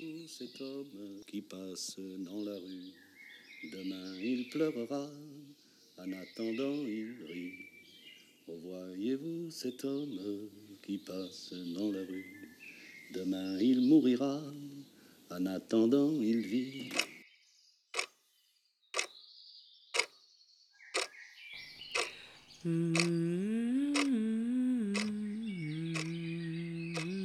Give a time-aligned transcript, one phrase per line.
[0.00, 2.92] Cet homme qui passe dans la rue.
[3.70, 5.10] Demain il pleurera,
[5.98, 7.52] en attendant il rit.
[8.48, 10.48] Oh, voyez-vous cet homme
[10.82, 12.48] qui passe dans la rue.
[13.12, 14.42] Demain il mourira,
[15.30, 16.88] en attendant il vit.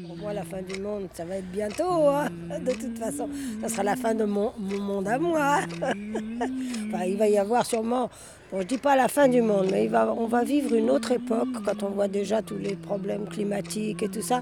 [0.08, 2.08] Pour moi, la fin du monde, ça va être bientôt.
[2.10, 2.28] hein.
[2.60, 3.30] De toute façon,
[3.62, 5.60] ça sera la fin de mon, mon monde à moi.
[7.08, 8.10] Il va y avoir sûrement,
[8.52, 11.48] bon, je dis pas la fin du monde, mais on va vivre une autre époque
[11.66, 14.42] quand on voit déjà tous les problèmes climatiques et tout ça.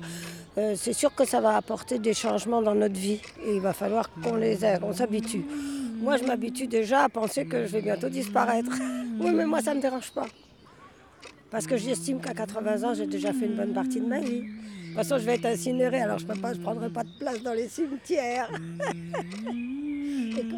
[0.58, 3.74] Euh, c'est sûr que ça va apporter des changements dans notre vie et il va
[3.74, 5.46] falloir qu'on les ait, qu'on s'habitue.
[6.02, 8.72] Moi, je m'habitue déjà à penser que je vais bientôt disparaître.
[9.20, 10.26] Oui, mais moi, ça ne me dérange pas.
[11.54, 14.42] Parce que j'estime qu'à 80 ans, j'ai déjà fait une bonne partie de ma vie.
[14.42, 14.48] De
[14.88, 17.68] toute façon, je vais être incinérée, alors je ne prendrai pas de place dans les
[17.68, 18.50] cimetières.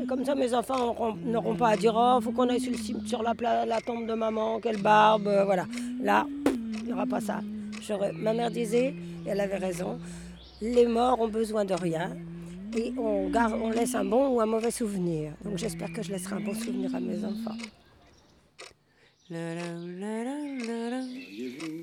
[0.08, 3.82] Comme ça, mes enfants auront- n'auront pas à dire Oh, faut qu'on aille sur, la,
[3.82, 5.28] tombe de maman, quelle barbe.
[5.28, 5.66] euh, Voilà.
[6.02, 6.26] Là,
[6.80, 7.42] il n'y aura pas ça.
[8.22, 8.94] Ma mère disait,
[9.26, 10.00] et elle avait raison,
[10.62, 12.12] les morts ont besoin de rien.
[12.78, 15.34] Et on laisse un bon ou un mauvais souvenir.
[15.44, 17.58] Donc j'espère que je laisserai un bon souvenir à mes enfants.
[19.28, 19.48] Voyez-vous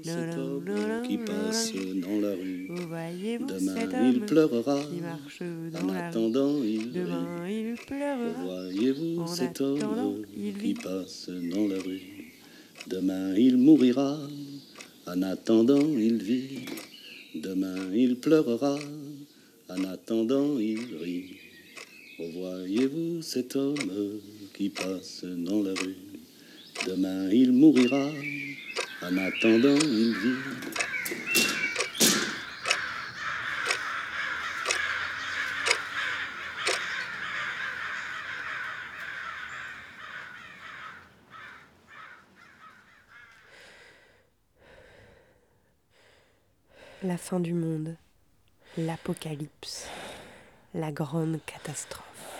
[0.04, 2.68] cet homme qui passe dans la rue.
[2.88, 5.96] Voyez-vous cet il pleurera, qui marche en rue.
[5.96, 6.92] attendant il rit.
[6.92, 8.44] Demain il pleurera.
[8.44, 12.30] Voyez-vous cet homme il qui passe dans la rue.
[12.86, 14.20] Demain il mourira,
[15.08, 16.60] en attendant il vit.
[17.34, 18.78] Demain il pleurera,
[19.68, 21.38] en attendant il rit.
[22.20, 24.20] Voyez-vous cet homme
[24.54, 26.11] qui passe dans la rue
[26.86, 28.10] Demain il mourira,
[29.02, 30.62] en attendant il vit.
[47.04, 47.96] La fin du monde,
[48.78, 49.86] l'apocalypse,
[50.74, 52.31] la grande catastrophe.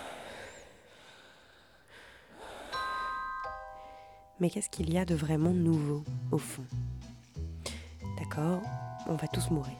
[4.43, 6.65] Mais qu'est-ce qu'il y a de vraiment nouveau au fond?
[8.19, 8.61] D'accord,
[9.07, 9.77] on va tous mourir.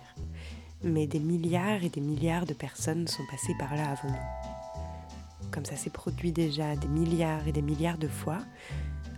[0.82, 5.50] Mais des milliards et des milliards de personnes sont passées par là avant nous.
[5.52, 8.38] Comme ça s'est produit déjà des milliards et des milliards de fois,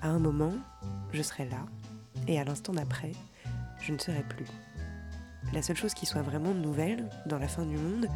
[0.02, 0.54] à un moment,
[1.14, 1.64] je serai là,
[2.28, 3.12] et à l'instant d'après,
[3.82, 4.48] je ne serai plus.
[5.54, 8.08] La seule chose qui soit vraiment nouvelle dans la fin du monde,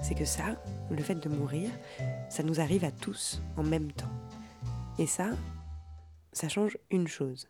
[0.00, 0.54] c'est que ça,
[0.88, 1.68] le fait de mourir,
[2.28, 4.12] ça nous arrive à tous en même temps.
[5.00, 5.30] Et ça,
[6.32, 7.48] ça change une chose.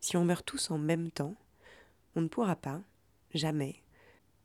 [0.00, 1.34] Si on meurt tous en même temps,
[2.16, 2.80] on ne pourra pas,
[3.34, 3.82] jamais,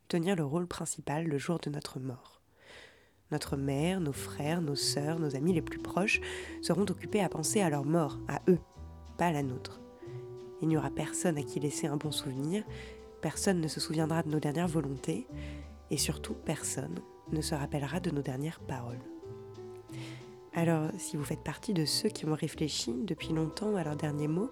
[0.08, 2.42] tenir le rôle principal le jour de notre mort.
[3.32, 6.22] Notre mère, nos frères, nos sœurs, nos amis les plus proches
[6.62, 8.60] seront occupés à penser à leur mort, à eux,
[9.18, 9.82] pas à la nôtre.
[10.62, 12.64] Il n'y aura personne à qui laisser un bon souvenir,
[13.22, 15.28] personne ne se souviendra de nos dernières volontés,
[15.90, 17.00] et surtout personne
[17.32, 19.02] ne se rappellera de nos dernières paroles.
[20.58, 24.30] Alors, si vous faites partie de ceux qui ont réfléchi depuis longtemps à leurs derniers
[24.30, 24.50] mots,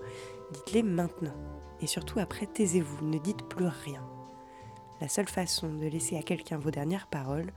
[0.51, 1.33] dites-les maintenant.
[1.79, 4.05] Et surtout après, taisez-vous, ne dites plus rien.
[4.99, 7.53] La seule façon de laisser à quelqu'un vos dernières paroles,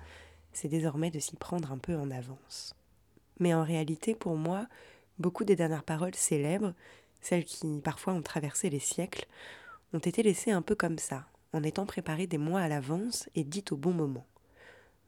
[0.52, 2.76] c'est désormais de s'y prendre un peu en avance.
[3.40, 4.68] Mais en réalité, pour moi,
[5.18, 6.72] beaucoup des dernières paroles célèbres,
[7.20, 9.26] celles qui parfois ont traversé les siècles,
[9.92, 13.42] ont été laissées un peu comme ça, en étant préparées des mois à l'avance et
[13.42, 14.26] dites au bon moment.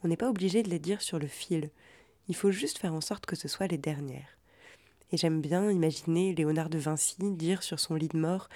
[0.03, 1.70] On n'est pas obligé de les dire sur le fil,
[2.28, 4.38] il faut juste faire en sorte que ce soit les dernières.
[5.10, 8.48] Et j'aime bien imaginer Léonard de Vinci dire sur son lit de mort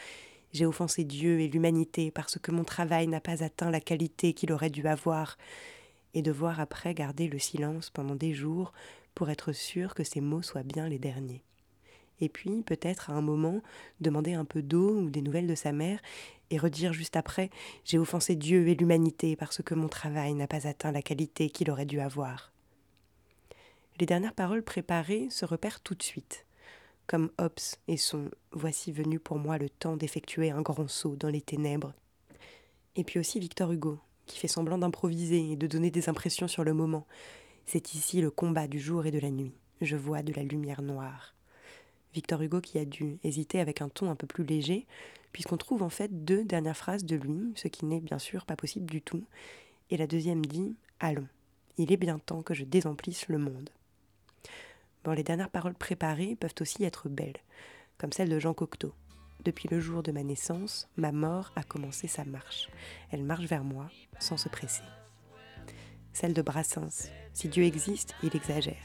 [0.52, 4.52] J'ai offensé Dieu et l'humanité parce que mon travail n'a pas atteint la qualité qu'il
[4.52, 5.38] aurait dû avoir,
[6.14, 8.72] et devoir après garder le silence pendant des jours
[9.14, 11.42] pour être sûr que ces mots soient bien les derniers.
[12.20, 13.62] Et puis, peut-être à un moment,
[14.00, 16.00] demander un peu d'eau ou des nouvelles de sa mère
[16.50, 17.50] et redire juste après
[17.84, 21.70] J'ai offensé Dieu et l'humanité parce que mon travail n'a pas atteint la qualité qu'il
[21.70, 22.52] aurait dû avoir.
[24.00, 26.46] Les dernières paroles préparées se repèrent tout de suite,
[27.06, 31.28] comme Hobbes et son Voici venu pour moi le temps d'effectuer un grand saut dans
[31.28, 31.92] les ténèbres.
[32.96, 36.64] Et puis aussi Victor Hugo, qui fait semblant d'improviser et de donner des impressions sur
[36.64, 37.06] le moment.
[37.66, 39.52] C'est ici le combat du jour et de la nuit.
[39.80, 41.34] Je vois de la lumière noire.
[42.14, 44.86] Victor Hugo qui a dû hésiter avec un ton un peu plus léger,
[45.32, 48.56] puisqu'on trouve en fait deux dernières phrases de lui, ce qui n'est bien sûr pas
[48.56, 49.24] possible du tout.
[49.90, 51.28] Et la deuxième dit Allons,
[51.78, 53.70] il est bien temps que je désemplisse le monde.
[55.04, 57.38] Bon, les dernières paroles préparées peuvent aussi être belles,
[57.99, 58.94] comme celle de Jean Cocteau.
[59.44, 62.69] Depuis le jour de ma naissance, ma mort a commencé sa marche.
[63.10, 63.90] Elle marche vers moi
[64.20, 64.84] sans se presser.
[66.12, 67.10] Celle de Brassens.
[67.32, 68.84] Si Dieu existe, il exagère.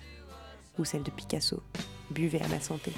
[0.79, 1.61] Ou celle de Picasso.
[2.09, 2.93] Buvez à ma santé.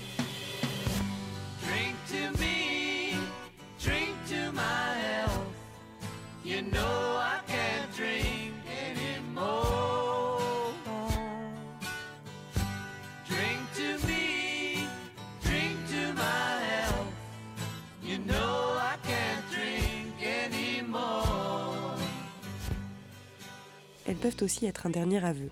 [24.19, 25.49] Peuvent aussi être un dernier aveu,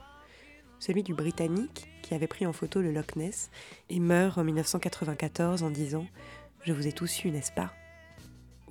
[0.80, 3.50] celui du Britannique qui avait pris en photo le Loch Ness
[3.90, 6.04] et meurt en 1994 en disant⁇
[6.64, 7.72] Je vous ai tous eu, n'est-ce pas?⁇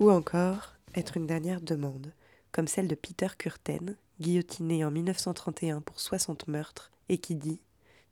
[0.03, 2.13] Ou encore être une dernière demande,
[2.51, 7.55] comme celle de Peter Curten, guillotiné en 1931 pour 60 meurtres, et qui dit⁇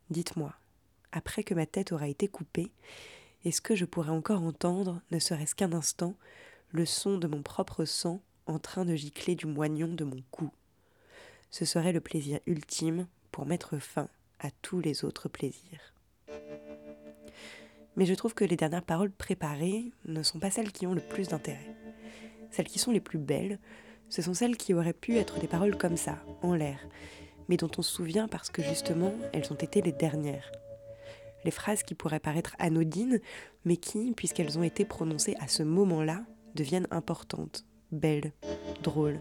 [0.10, 0.54] Dites-moi,
[1.12, 2.72] après que ma tête aura été coupée,
[3.44, 6.16] est-ce que je pourrais encore entendre, ne serait-ce qu'un instant,
[6.72, 10.50] le son de mon propre sang en train de gicler du moignon de mon cou?
[11.57, 14.10] Ce serait le plaisir ultime pour mettre fin
[14.42, 15.94] à tous les autres plaisirs.
[17.96, 21.00] Mais je trouve que les dernières paroles préparées ne sont pas celles qui ont le
[21.00, 21.74] plus d'intérêt.
[22.52, 23.57] Celles qui sont les plus belles,
[24.10, 26.86] ce sont celles qui auraient pu être des paroles comme ça, en l'air,
[27.48, 30.51] mais dont on se souvient parce que justement elles ont été les dernières.
[31.46, 33.22] Les phrases qui pourraient paraître anodines,
[33.63, 37.63] mais qui, puisqu'elles ont été prononcées à ce moment-là, deviennent importantes,
[37.96, 38.32] belles,
[38.84, 39.20] drôles.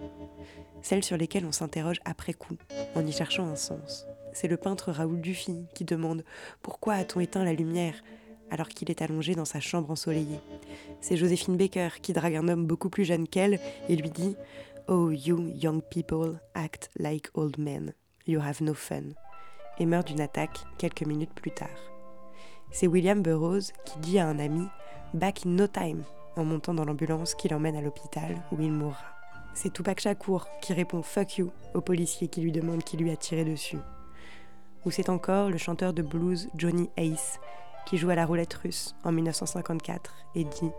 [0.82, 2.56] Celles sur lesquelles on s'interroge après coup,
[2.94, 4.06] en y cherchant un sens.
[4.32, 6.24] C'est le peintre Raoul Dufy qui demande
[6.60, 7.94] Pourquoi a-t-on éteint la lumière
[8.50, 10.40] alors qu'il est allongé dans sa chambre ensoleillée?
[11.00, 14.36] C'est Joséphine Baker qui drague un homme beaucoup plus jeune qu'elle et lui dit
[14.88, 17.94] Oh, you young people act like old men.
[18.26, 19.14] You have no fun.
[19.78, 21.68] Et meurt d'une attaque quelques minutes plus tard.
[22.70, 24.66] C'est William Burroughs qui dit à un ami
[25.14, 26.02] Back in no time
[26.36, 29.04] en montant dans l'ambulance qui l'emmène à l'hôpital où il mourra.
[29.54, 33.16] C'est Tupac Shakur qui répond Fuck you au policier qui lui demande qui lui a
[33.16, 33.78] tiré dessus.
[34.84, 37.38] Ou c'est encore le chanteur de blues Johnny Ace
[37.86, 40.70] qui joue à la roulette russe en 1954 et dit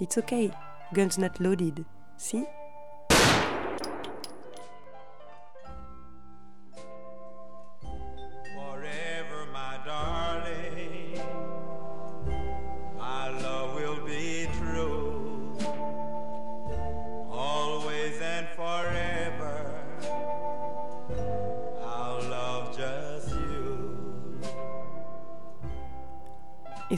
[0.00, 0.50] It's okay,
[0.92, 1.84] guns not loaded.
[2.16, 2.44] Si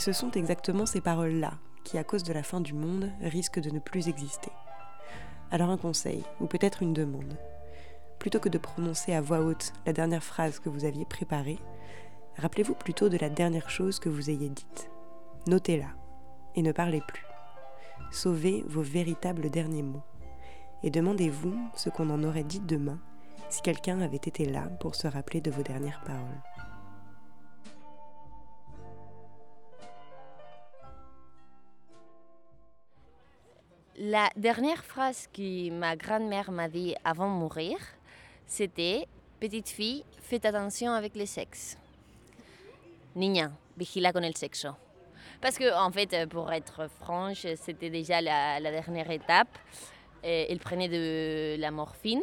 [0.00, 1.52] ce sont exactement ces paroles-là
[1.84, 4.50] qui, à cause de la fin du monde, risquent de ne plus exister.
[5.50, 7.36] Alors un conseil, ou peut-être une demande.
[8.18, 11.58] Plutôt que de prononcer à voix haute la dernière phrase que vous aviez préparée,
[12.36, 14.90] rappelez-vous plutôt de la dernière chose que vous ayez dite.
[15.46, 15.88] Notez-la,
[16.54, 17.24] et ne parlez plus.
[18.10, 20.02] Sauvez vos véritables derniers mots.
[20.82, 22.98] Et demandez-vous ce qu'on en aurait dit demain
[23.48, 26.69] si quelqu'un avait été là pour se rappeler de vos dernières paroles.
[34.02, 37.76] La dernière phrase que ma grand-mère m'a dit avant de mourir,
[38.46, 39.06] c'était
[39.38, 41.76] Petite fille, faites attention avec le sexe.
[43.14, 44.70] Niña, vigila con el sexo.
[45.42, 49.58] Parce que, en fait, pour être franche, c'était déjà la, dernière étape.
[50.22, 52.22] elle prenait de la morphine.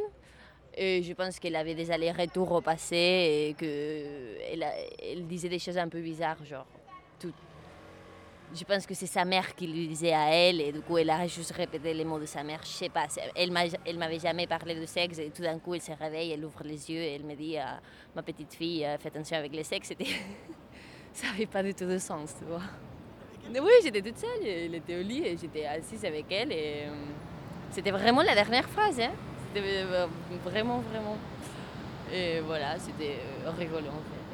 [0.76, 4.66] Et je pense qu'elle avait des allers-retours au passé et qu'elle
[5.00, 6.66] elle disait des choses un peu bizarres, genre
[8.54, 11.10] je pense que c'est sa mère qui lui disait à elle et du coup elle
[11.10, 12.60] a juste répété les mots de sa mère.
[12.64, 15.92] Je sais pas, elle m'avait jamais parlé de sexe et tout d'un coup elle se
[15.92, 17.80] réveille, elle ouvre les yeux et elle me dit à
[18.16, 19.90] ma petite fille euh, fais attention avec le sexe.
[21.14, 22.62] ça n'avait pas du tout de sens, tu vois.
[23.50, 26.92] Oui, j'étais toute seule, elle était au lit et j'étais assise avec elle et euh,
[27.72, 29.00] c'était vraiment la dernière phrase.
[29.00, 29.12] Hein.
[29.54, 30.08] C'était euh,
[30.44, 31.18] vraiment, vraiment.
[32.14, 33.18] Et voilà, c'était
[33.58, 34.27] rigolo en fait.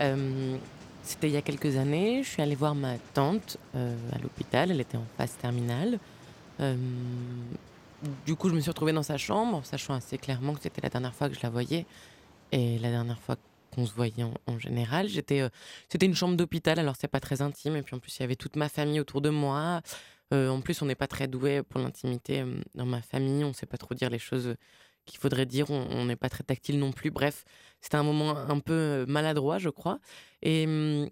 [0.00, 0.56] Euh,
[1.02, 2.22] c'était il y a quelques années.
[2.22, 4.70] Je suis allée voir ma tante euh, à l'hôpital.
[4.70, 5.98] Elle était en phase terminale.
[6.60, 6.76] Euh,
[8.24, 10.88] du coup, je me suis retrouvée dans sa chambre, sachant assez clairement que c'était la
[10.88, 11.86] dernière fois que je la voyais
[12.52, 13.36] et la dernière fois
[13.74, 15.08] qu'on se voyait en, général.
[15.08, 15.48] J'étais,
[15.88, 17.76] c'était une chambre d'hôpital, alors c'est pas très intime.
[17.76, 19.80] Et puis en plus, il y avait toute ma famille autour de moi.
[20.32, 23.44] en plus, on n'est pas très doué pour l'intimité dans ma famille.
[23.44, 24.54] On ne sait pas trop dire les choses
[25.06, 25.70] qu'il faudrait dire.
[25.70, 27.10] On n'est pas très tactile non plus.
[27.10, 27.44] Bref,
[27.80, 29.98] c'était un moment un peu euh, maladroit, je crois.
[30.42, 31.10] Et mmh,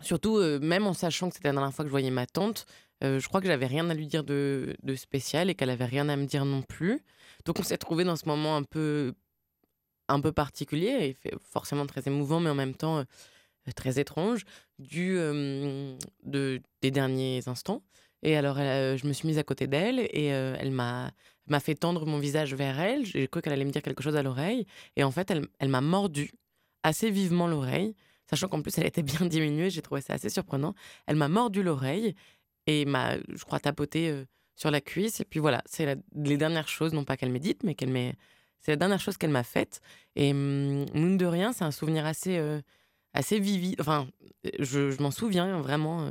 [0.00, 2.66] surtout, euh, même en sachant que c'était la dernière fois que je voyais ma tante,
[3.02, 6.16] je crois que j'avais rien à lui dire de, spécial et qu'elle avait rien à
[6.16, 7.04] me dire non plus.
[7.44, 9.12] Donc on s'est trouvé dans ce moment un peu,
[10.08, 13.04] un peu particulier et forcément très émouvant, mais en même temps
[13.74, 14.44] très étrange,
[14.78, 17.82] du, de, des derniers instants.
[18.26, 21.12] Et alors, je me suis mise à côté d'elle et elle m'a
[21.60, 23.06] fait tendre mon visage vers elle.
[23.06, 24.66] J'ai cru qu'elle allait me dire quelque chose à l'oreille.
[24.96, 26.32] Et en fait, elle, m'a mordu
[26.82, 27.94] assez vivement l'oreille,
[28.28, 29.70] sachant qu'en plus, elle était bien diminuée.
[29.70, 30.74] J'ai trouvé ça assez surprenant.
[31.06, 32.16] Elle m'a mordu l'oreille
[32.66, 34.24] et m'a, je crois, tapoté
[34.56, 35.20] sur la cuisse.
[35.20, 38.16] Et puis voilà, c'est les dernières choses, non pas qu'elle m'ait dites, mais qu'elle m'ait.
[38.58, 39.80] C'est la dernière chose qu'elle m'a faite.
[40.16, 42.40] Et mine de rien, c'est un souvenir assez,
[43.12, 43.80] assez vivide.
[43.80, 44.08] Enfin,
[44.58, 46.10] je, je m'en souviens vraiment,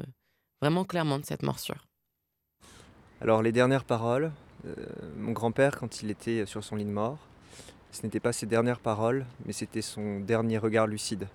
[0.61, 1.85] vraiment clairement de cette morsure.
[3.21, 4.33] Alors les dernières paroles,
[4.67, 4.75] euh,
[5.17, 7.17] mon grand-père quand il était sur son lit de mort,
[7.91, 11.29] ce n'était pas ses dernières paroles, mais c'était son dernier regard lucide.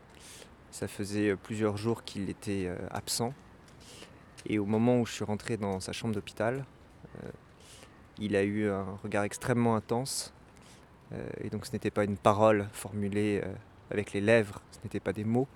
[0.70, 3.32] Ça faisait euh, plusieurs jours qu'il était euh, absent.
[4.44, 6.64] Et au moment où je suis rentré dans sa chambre d'hôpital,
[8.18, 10.32] il a eu un regard extrêmement intense.
[11.42, 13.42] et donc ce n'était pas une parole formulée
[13.90, 15.46] avec les lèvres, ce n'était pas des mots,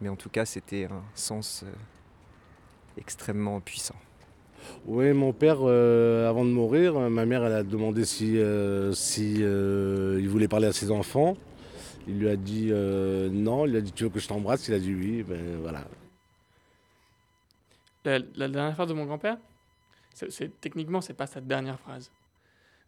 [0.00, 1.64] mais en tout cas c'était un sens
[2.96, 3.96] extrêmement puissant.
[4.86, 9.36] Oui, mon père, euh, avant de mourir, ma mère elle a demandé si, euh, si
[9.40, 11.36] euh, voulait parler à ses enfants.
[12.08, 14.80] Il lui a dit non, il a dit tu veux que je t'embrasse, il a
[14.80, 15.84] dit oui, ben voilà.
[18.04, 19.38] La, dernière phrase de mon grand-père,
[20.12, 22.10] c'est, techniquement c'est pas sa dernière phrase,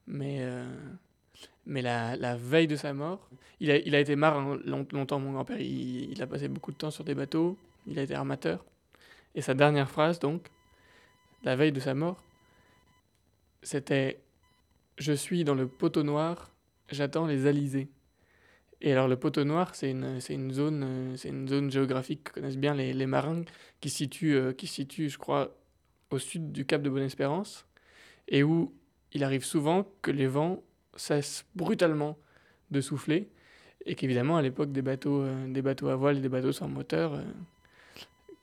[0.09, 0.45] mais
[1.65, 3.29] mais la, veille de sa mort,
[3.61, 6.77] il a, il a été marin longtemps mon grand-père, il, il a passé beaucoup de
[6.77, 8.65] temps sur des bateaux, il a été armateur,
[9.37, 10.51] et sa dernière phrase donc
[11.45, 12.23] la veille de sa mort,
[13.63, 14.21] c'était
[14.99, 16.51] Je suis dans le poteau noir,
[16.91, 17.89] j'attends les alizés.
[18.81, 22.59] Et alors le poteau noir, c'est une, une, zone, c'est une zone géographique que connaissent
[22.59, 23.45] bien les, marins,
[23.81, 25.57] qui se situe, euh, qui situe, je crois,
[26.11, 27.67] au sud du cap de Bonne-Espérance,
[28.29, 28.75] et où
[29.13, 30.63] il arrive souvent que les vents
[30.97, 32.19] cessent brutalement
[32.71, 33.31] de souffler,
[33.87, 36.69] et qu'évidemment, à l'époque des bateaux, euh, des bateaux à voile et des bateaux sans
[36.69, 37.23] moteur, euh,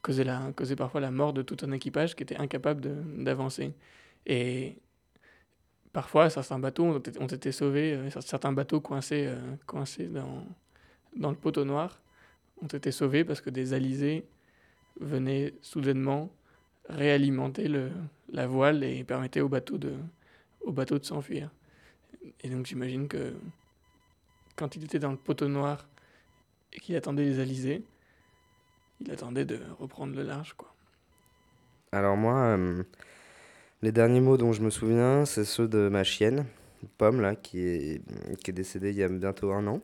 [0.01, 2.81] causait, la, parfois la mort de tout un équipage qui était incapable
[3.23, 3.73] d'avancer.
[4.25, 4.77] Et
[5.93, 10.13] parfois, certains bateaux ont été, sauvés, euh, certains bateaux coincés, euh,
[11.15, 11.99] dans, le poteau noir
[12.61, 14.25] ont été sauvés parce que des alizés
[14.99, 16.29] venaient soudainement
[16.89, 17.69] réalimenter
[18.29, 19.93] la voile et permettaient au bateau de,
[20.67, 21.49] de s'enfuir.
[22.41, 23.33] Et donc j'imagine que
[24.55, 25.87] quand il était dans le poteau noir
[26.73, 27.83] et qu'il attendait les alizés,
[29.01, 30.73] il attendait de reprendre le large, quoi.
[31.91, 32.83] Alors moi, euh,
[33.81, 36.45] les derniers mots dont je me souviens, c'est ceux de ma chienne,
[36.97, 38.01] Pomme, là, qui est,
[38.43, 39.81] qui est décédée il y a bientôt un an.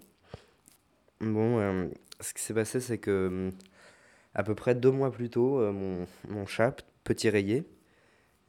[1.19, 1.87] Bon, euh,
[2.21, 3.51] ce qui s'est passé, c'est que
[4.35, 7.65] à peu près deux mois plus tôt, euh, mon, mon, chat, Petit Rayé,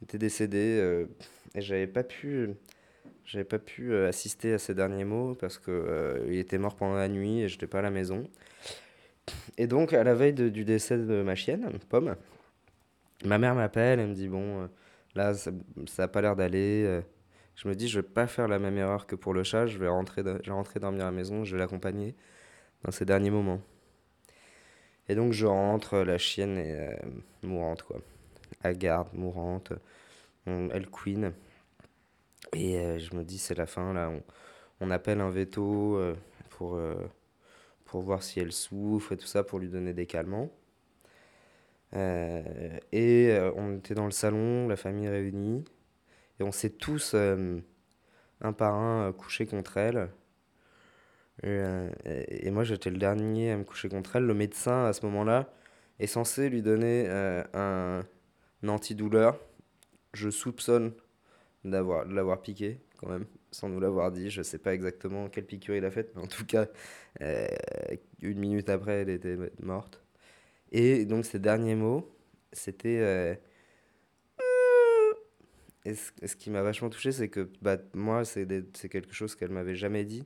[0.03, 1.07] était décédé
[1.55, 2.51] et j'avais pas pu...
[3.25, 7.07] J'avais pas pu assister à ses derniers mots parce que il était mort pendant la
[7.07, 8.27] nuit et j'étais pas à la maison.
[9.57, 12.15] Et donc, à la veille du décès de ma chienne, Pomme,
[13.25, 14.67] ma mère m'appelle, elle me dit Bon, euh,
[15.15, 15.51] là, ça
[15.97, 16.83] n'a pas l'air d'aller.
[16.85, 17.01] Euh.
[17.55, 19.77] Je me dis Je vais pas faire la même erreur que pour le chat, je
[19.77, 22.15] vais rentrer, je vais rentrer dormir à la maison, je vais l'accompagner
[22.83, 23.61] dans ses derniers moments.
[25.07, 26.95] Et donc, je rentre, la chienne est euh,
[27.43, 27.97] mourante, quoi.
[28.63, 29.73] À garde, mourante.
[30.45, 31.33] elle queen.
[32.53, 34.09] Et je me dis C'est la fin, là.
[34.09, 34.23] On,
[34.81, 35.99] on appelle un veto
[36.49, 36.79] pour
[37.89, 40.51] pour voir si elle souffre et tout ça, pour lui donner des calmants.
[41.95, 45.65] Euh, et euh, on était dans le salon, la famille réunie,
[46.39, 47.59] et on s'est tous, euh,
[48.41, 50.09] un par un, couchés contre elle.
[51.41, 54.25] Et, moi, j'étais le dernier à me coucher contre elle.
[54.25, 55.49] Le médecin, à ce moment-là,
[55.99, 58.03] est censé lui donner un,
[58.63, 59.39] un antidouleur.
[60.13, 60.91] Je soupçonne
[61.63, 64.29] de l'avoir piqué, quand même sans nous l'avoir dit.
[64.29, 66.67] Je ne sais pas exactement quelle piqûre il a faite, mais en tout cas,
[67.21, 67.47] euh,
[68.21, 70.01] une minute après, elle était morte.
[70.71, 72.09] Et donc, ces derniers mots,
[72.51, 72.99] c'était.
[72.99, 73.35] Euh,
[75.85, 78.45] et ce, qui m'a vachement touché, c'est que bah, moi, c'est
[78.89, 80.25] quelque chose qu'elle m'avait jamais dit.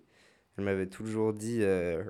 [0.58, 1.60] Elle m'avait toujours dit.
[1.62, 2.04] Euh,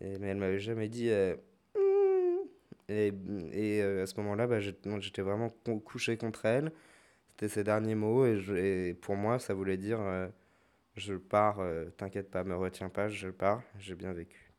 [0.00, 1.10] mais elle m'avait jamais dit.
[2.88, 3.12] Et,
[3.52, 5.50] et euh, à ce moment-là, bah, j'étais vraiment
[5.84, 6.72] couché contre elle.
[7.30, 8.26] C'était ses derniers mots.
[8.26, 8.38] Et,
[8.90, 10.28] et, pour moi, ça voulait dire euh,
[10.96, 14.52] Je pars, euh, t'inquiète pas, me retiens pas, je pars, j'ai bien vécu.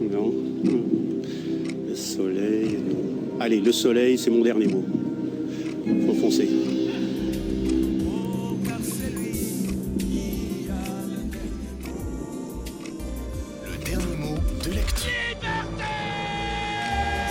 [0.00, 0.32] Non,
[1.88, 2.78] le soleil
[3.40, 4.84] Allez, le soleil, c'est mon dernier mot.
[6.06, 6.46] Faut foncer.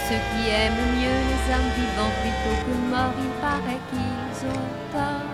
[0.10, 5.30] Ceux qui aiment mieux les âmes vivants plutôt que morts, il paraît qu'ils ont tort.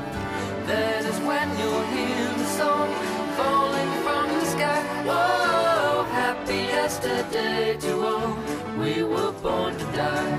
[0.67, 2.89] That is when you'll hear the song
[3.38, 4.82] falling from the sky.
[5.05, 8.36] Whoa, happy yesterday to all.
[8.77, 10.36] We were born to die.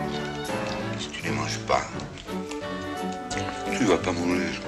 [0.99, 1.89] Si tu ne manges pas,
[3.79, 4.61] tu vas pas mourir.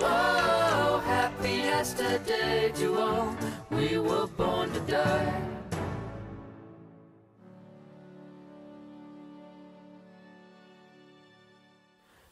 [0.00, 3.36] Whoa, happy yesterday to all.
[3.70, 5.59] We were born to die.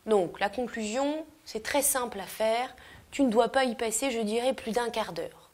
[0.09, 2.75] Donc la conclusion, c'est très simple à faire.
[3.11, 5.51] Tu ne dois pas y passer, je dirais, plus d'un quart d'heure.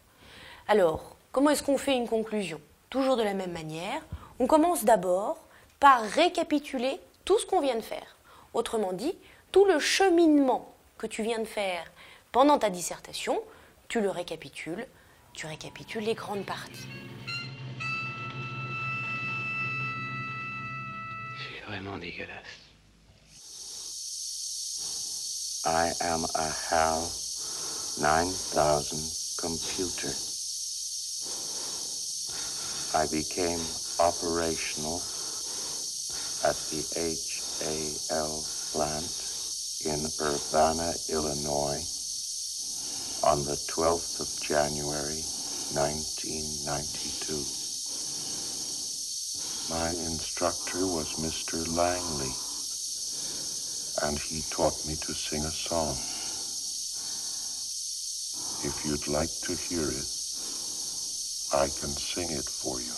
[0.68, 2.60] Alors, comment est-ce qu'on fait une conclusion?
[2.88, 4.00] Toujours de la même manière.
[4.38, 5.38] On commence d'abord
[5.80, 8.16] par récapituler tout ce qu'on vient de faire.
[8.54, 9.16] Autrement dit,
[9.50, 11.90] tout le cheminement que tu viens de faire
[12.30, 13.42] pendant ta dissertation,
[13.88, 14.86] tu le récapitules,
[15.32, 16.86] tu récapitules les grandes parties.
[21.38, 22.63] C'est vraiment dégueulasse.
[25.64, 27.22] I am a HAL
[27.96, 30.22] 9000 computer.
[32.92, 35.10] I became operational
[36.42, 39.24] at the HAL plant
[39.80, 41.88] in Urbana, Illinois
[43.22, 45.30] on the 12th of January
[45.70, 47.48] 1992.
[49.68, 51.66] My instructor was Mr.
[51.66, 52.42] Langley
[54.02, 55.96] and he taught me to sing a song.
[58.64, 60.06] If you'd like to hear it,
[61.52, 62.94] I can sing it for you.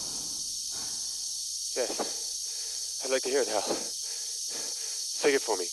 [1.77, 3.01] Yes.
[3.05, 3.63] I'd like to hear it, Hal.
[3.63, 5.69] Sing it for me.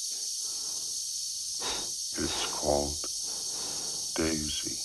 [2.15, 2.97] It's called
[4.15, 4.77] Daisy.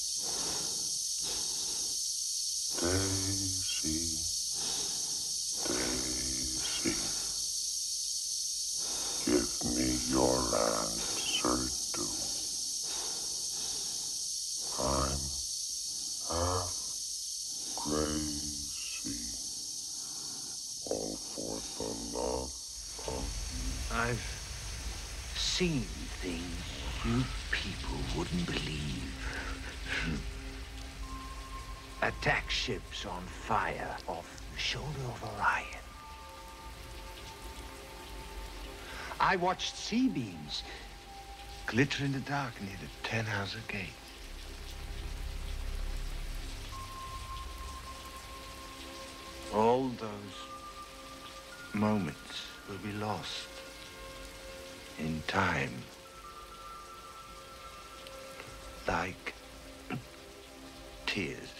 [2.81, 4.17] Daisy,
[5.67, 6.95] Daisy.
[9.27, 11.59] Give me your answer,
[11.93, 12.07] do.
[14.81, 15.21] I'm
[16.31, 16.73] half
[17.77, 19.19] crazy.
[20.89, 22.53] All for the love
[23.09, 23.25] of
[23.93, 24.27] I've
[25.37, 25.85] seen
[26.23, 29.15] things you people wouldn't believe.
[32.03, 35.87] Attack ships on fire off the shoulder of Orion.
[39.19, 40.65] I watched sea beams
[41.67, 43.89] glitter in the dark near the Ten Hauser Gate.
[49.55, 50.37] All those
[51.73, 53.49] moments will be lost
[54.99, 55.73] in time.
[58.87, 59.33] Like
[61.07, 61.58] tears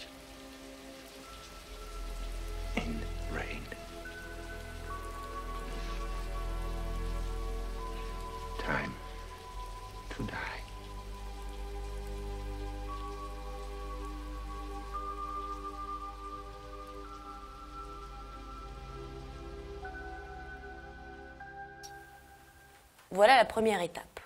[23.19, 24.21] Voilà la première étape.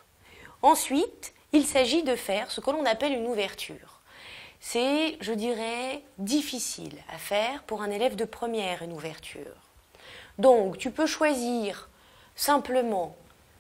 [0.61, 4.00] Ensuite, il s'agit de faire ce que l'on appelle une ouverture.
[4.61, 9.57] C'est, je dirais, difficile à faire pour un élève de première, une ouverture.
[10.37, 11.88] Donc, tu peux choisir
[12.37, 13.16] simplement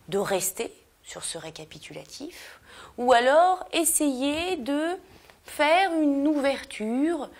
[0.08, 0.70] de rester
[1.02, 2.60] sur ce récapitulatif,
[2.98, 4.98] ou alors essayer de
[5.46, 7.30] faire une ouverture,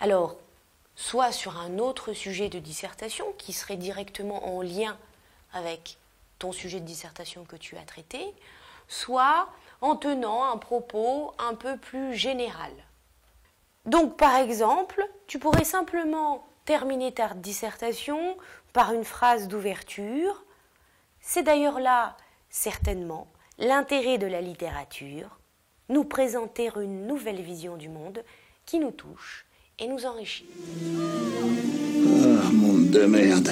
[0.00, 0.34] alors
[0.96, 4.98] soit sur un autre sujet de dissertation qui serait directement en lien
[5.52, 5.96] avec
[6.38, 8.34] ton sujet de dissertation que tu as traité,
[8.88, 9.48] soit
[9.80, 12.70] en tenant un propos un peu plus général.
[13.84, 18.36] Donc par exemple, tu pourrais simplement terminer ta dissertation
[18.72, 20.44] par une phrase d'ouverture.
[21.20, 22.16] C'est d'ailleurs là,
[22.50, 25.38] certainement, l'intérêt de la littérature,
[25.88, 28.24] nous présenter une nouvelle vision du monde
[28.64, 29.46] qui nous touche
[29.78, 30.46] et nous enrichit.
[30.84, 33.50] Ah, monde de merde.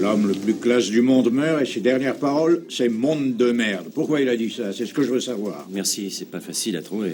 [0.00, 3.88] L'homme le plus classe du monde meurt et ses dernières paroles, c'est monde de merde.
[3.94, 4.72] Pourquoi il a dit ça?
[4.72, 5.68] C'est ce que je veux savoir.
[5.70, 7.12] Merci, c'est pas facile à trouver.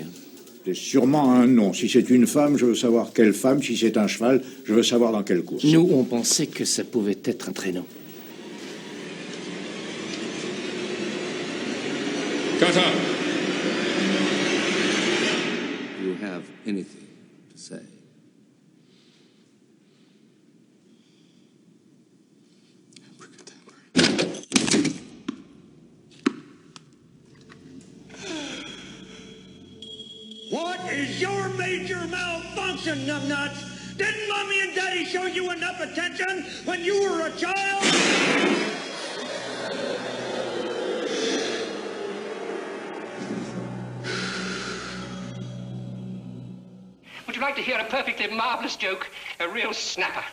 [0.64, 1.72] C'est sûrement un nom.
[1.72, 3.60] Si c'est une femme, je veux savoir quelle femme.
[3.60, 5.64] Si c'est un cheval, je veux savoir dans quelle course.
[5.64, 7.84] Nous, on pensait que ça pouvait être un traîneau.
[36.66, 37.82] When you were a child?
[47.26, 49.08] Would you like to hear a perfectly marvelous joke?
[49.40, 50.24] A real snapper.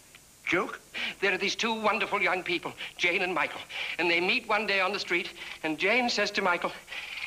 [0.45, 0.81] Joke?
[1.21, 3.61] There are these two wonderful young people, Jane and Michael,
[3.97, 5.29] and they meet one day on the street,
[5.63, 6.71] and Jane says to Michael,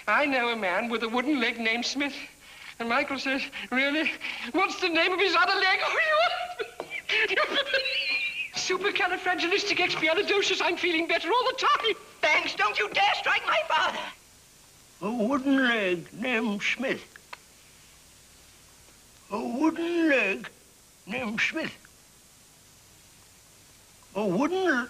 [0.07, 2.14] I know a man with a wooden leg named Smith.
[2.79, 4.12] And Michael says, Really?
[4.53, 5.79] What's the name of his other leg?
[7.09, 7.57] Oh,
[8.66, 10.61] Supercalifragilisticexpialidocious.
[10.61, 11.94] I'm feeling better all the time.
[12.20, 12.57] Thanks.
[12.57, 14.00] Don't you dare strike my father.
[15.02, 17.00] A wooden leg named Smith.
[19.31, 20.48] A wooden leg
[21.07, 21.76] named Smith.
[24.16, 24.88] A wooden.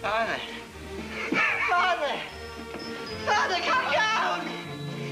[0.00, 0.40] Father.
[3.26, 3.60] Father.
[3.68, 4.40] Come down.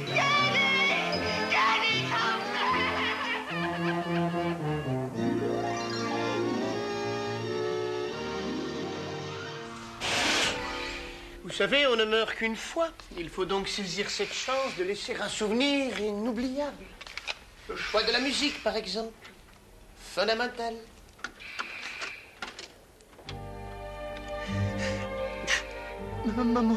[0.06, 1.20] Daddy.
[1.50, 2.40] Daddy, come
[11.44, 12.88] Vous savez, on ne meurt qu'une fois.
[13.18, 16.84] Il faut donc saisir cette chance de laisser un souvenir inoubliable.
[17.68, 19.12] Le choix de la musique, par exemple.
[20.14, 20.74] Fondamental.
[26.44, 26.74] Maman.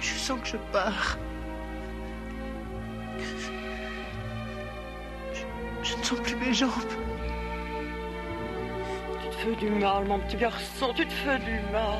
[0.00, 1.18] Je sens que je pars.
[5.32, 5.42] Je,
[5.82, 6.70] je ne sens plus mes jambes.
[9.22, 11.98] Tu te fais du mal, mon petit garçon, tu te fais du mal.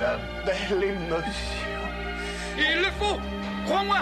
[0.00, 1.80] La belle émotion.
[2.58, 3.18] Il le faut,
[3.66, 4.00] crois-moi.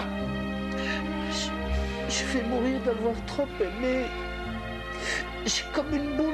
[2.09, 4.05] Je vais mourir d'avoir trop aimé.
[5.45, 6.33] J'ai comme une boule.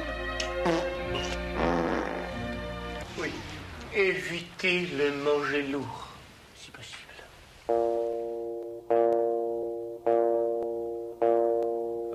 [3.96, 4.02] Oui.
[4.02, 6.08] Évitez le manger lourd,
[6.54, 7.02] si possible.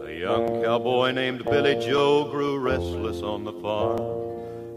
[0.06, 4.00] A young cowboy named Billy Joe grew restless on the farm.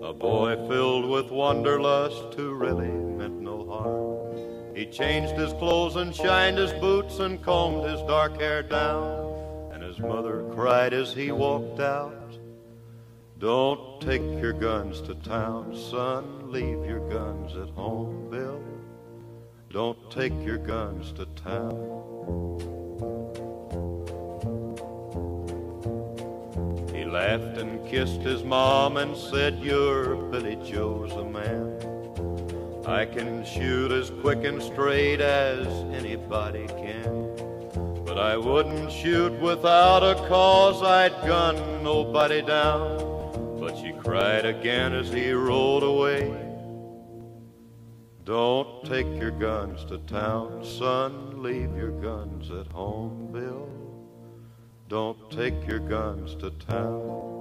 [0.03, 4.75] A boy filled with wanderlust who really meant no harm.
[4.75, 9.71] He changed his clothes and shined his boots and combed his dark hair down.
[9.73, 12.24] And his mother cried as he walked out.
[13.39, 16.53] Don't take your guns to town, son.
[16.53, 18.63] Leave your guns at home, Bill.
[19.71, 21.75] Don't take your guns to town.
[26.95, 31.77] He laughed and kissed his mom and said, You're Billy Joe's a man.
[32.87, 37.35] I can shoot as quick and straight as anybody can.
[38.05, 43.14] But I wouldn't shoot without a cause, I'd gun nobody down.
[43.75, 46.33] But she cried again as he rolled away.
[48.23, 51.43] Don't take your guns to town, son.
[51.43, 53.69] Leave your guns at home, Bill.
[54.89, 57.41] Don't take your guns to town.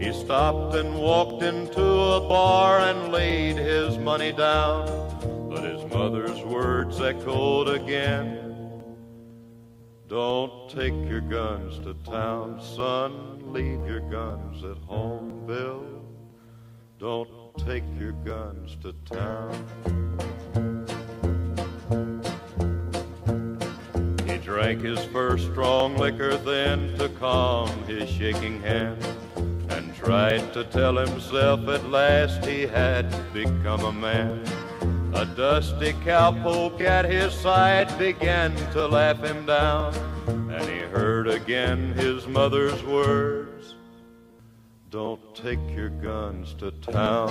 [0.00, 4.86] He stopped and walked into a bar and laid his money down.
[5.48, 8.47] But his mother's words echoed again.
[10.08, 13.52] Don't take your guns to town, son.
[13.52, 15.84] Leave your guns at home, Bill.
[16.98, 19.52] Don't take your guns to town.
[24.26, 29.04] He drank his first strong liquor then to calm his shaking hand
[29.68, 34.42] and tried to tell himself at last he had become a man.
[35.14, 39.94] A dusty cowpoke at his side began to laugh him down,
[40.26, 43.74] and he heard again his mother's words
[44.90, 47.28] Don't take your guns to town.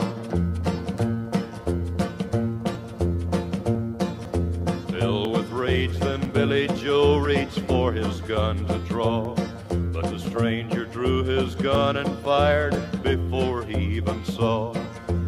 [4.90, 9.36] Filled with rage, then Billy Joe reached for his gun to draw.
[9.70, 14.74] But the stranger drew his gun and fired before he even saw.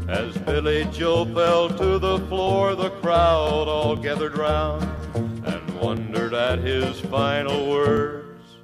[0.10, 6.58] As Billy Joe fell to the floor, the crowd all gathered round and wondered at
[6.58, 8.58] his final words.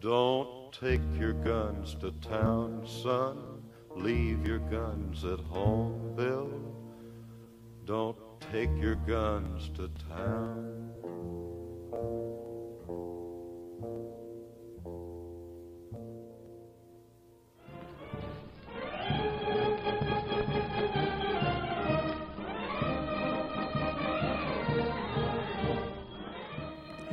[0.00, 3.36] Don't take your guns to town, son.
[3.96, 6.54] Leave your guns at home, Bill.
[7.84, 8.16] Don't
[8.50, 10.88] take your guns to town.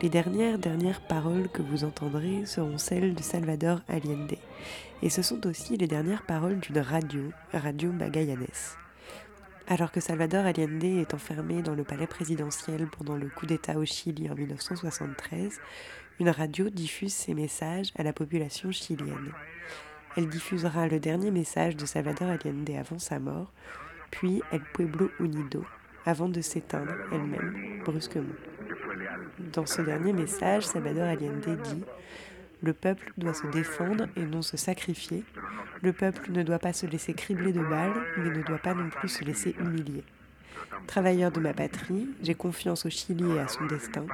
[0.02, 4.36] Les dernières, dernières paroles que vous entendrez seront celles de Salvador Allende.
[5.02, 8.46] Et ce sont aussi les dernières paroles d'une radio, Radio Magallanes.
[9.68, 13.86] Alors que Salvador Allende est enfermé dans le palais présidentiel pendant le coup d'État au
[13.86, 15.62] Chili en 1973,
[16.20, 19.32] une radio diffuse ses messages à la population chilienne.
[20.18, 23.54] Elle diffusera le dernier message de Salvador Allende avant sa mort,
[24.12, 25.64] puis El Pueblo Unido,
[26.06, 28.36] avant de s'éteindre elle-même brusquement.
[29.54, 31.84] Dans ce dernier message, Salvador Allende dit
[32.62, 35.24] Le peuple doit se défendre et non se sacrifier.
[35.82, 38.90] Le peuple ne doit pas se laisser cribler de balles, mais ne doit pas non
[38.90, 40.04] plus se laisser humilier.
[40.88, 44.06] Travailleur de ma patrie, j'ai confiance au Chili et à son destin.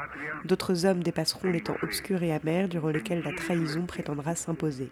[0.45, 4.89] D'autres hommes dépasseront les temps obscurs et amers durant lesquels la trahison prétendra s'imposer.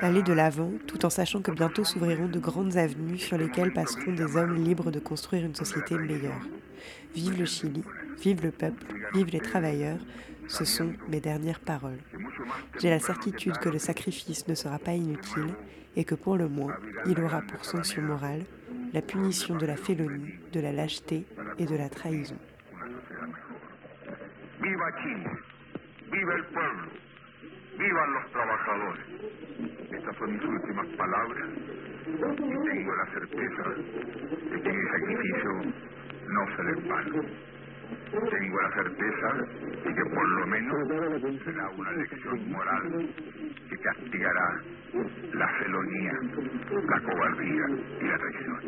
[0.00, 4.12] Aller de l'avant, tout en sachant que bientôt s'ouvriront de grandes avenues sur lesquelles passeront
[4.12, 6.46] des hommes libres de construire une société meilleure.
[7.14, 7.82] Vive le Chili,
[8.20, 8.84] vive le peuple,
[9.14, 9.98] vive les travailleurs,
[10.48, 12.00] ce sont mes dernières paroles.
[12.80, 15.54] J'ai la certitude que le sacrifice ne sera pas inutile
[15.96, 18.42] et que pour le moins, il aura pour sanction morale
[18.92, 21.24] la punition de la félonie, de la lâcheté
[21.58, 22.36] et de la trahison.
[24.60, 24.90] Viva
[26.52, 26.90] pueblo,
[27.82, 29.06] vivan los trabajadores.
[29.90, 31.48] Estas son mis últimas palabras
[32.06, 33.62] y tengo la certeza
[34.50, 35.50] de que mi sacrificio
[36.28, 37.22] no será en vano.
[38.30, 39.28] Tengo la certeza
[39.84, 40.76] de que por lo menos
[41.44, 43.08] será una lección moral
[43.68, 44.60] que castigará
[45.32, 46.12] la felonía,
[46.88, 47.66] la cobardía
[48.00, 48.60] y la traición.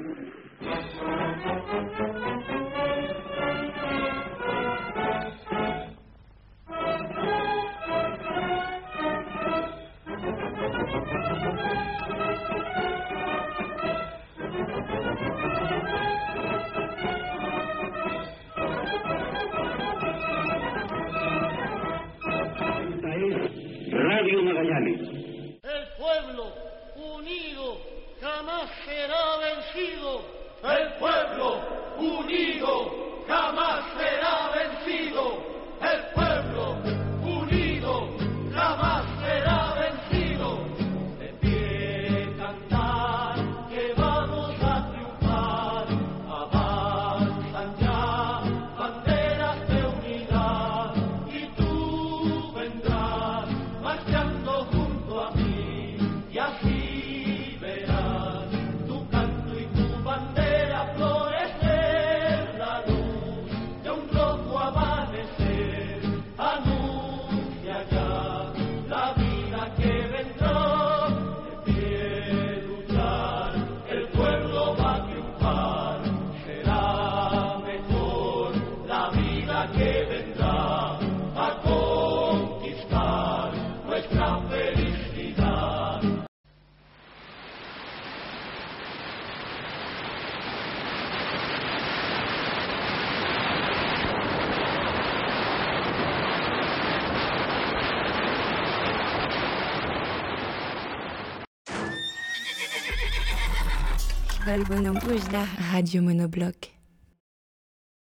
[104.68, 106.70] Bonhomme Rouge, la radio monobloc.